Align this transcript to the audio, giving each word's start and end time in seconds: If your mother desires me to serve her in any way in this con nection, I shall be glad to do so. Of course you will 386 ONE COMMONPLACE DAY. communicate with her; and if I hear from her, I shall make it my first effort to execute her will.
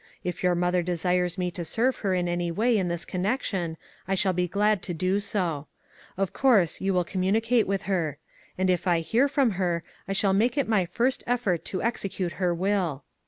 If 0.23 0.41
your 0.41 0.55
mother 0.55 0.81
desires 0.81 1.37
me 1.37 1.51
to 1.51 1.63
serve 1.63 1.97
her 1.97 2.15
in 2.15 2.27
any 2.27 2.49
way 2.49 2.75
in 2.75 2.87
this 2.87 3.05
con 3.05 3.21
nection, 3.21 3.75
I 4.07 4.15
shall 4.15 4.33
be 4.33 4.47
glad 4.47 4.81
to 4.81 4.95
do 4.95 5.19
so. 5.19 5.67
Of 6.17 6.33
course 6.33 6.81
you 6.81 6.91
will 6.91 7.03
386 7.03 7.67
ONE 7.67 7.77
COMMONPLACE 7.77 7.79
DAY. 7.83 7.87
communicate 7.87 7.87
with 7.87 7.87
her; 7.87 8.17
and 8.57 8.69
if 8.71 8.87
I 8.87 8.99
hear 9.01 9.27
from 9.27 9.51
her, 9.61 9.83
I 10.07 10.13
shall 10.13 10.33
make 10.33 10.57
it 10.57 10.67
my 10.67 10.87
first 10.87 11.23
effort 11.27 11.63
to 11.65 11.83
execute 11.83 12.31
her 12.41 12.51
will. 12.51 13.03